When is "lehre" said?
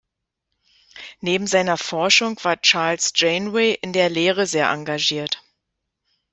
4.09-4.47